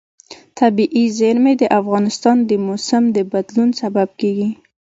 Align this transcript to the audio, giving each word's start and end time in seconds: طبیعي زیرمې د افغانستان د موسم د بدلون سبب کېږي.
طبیعي 0.59 1.05
زیرمې 1.17 1.53
د 1.61 1.63
افغانستان 1.79 2.37
د 2.49 2.51
موسم 2.67 3.03
د 3.15 3.17
بدلون 3.31 3.69
سبب 3.81 4.09
کېږي. 4.19 4.49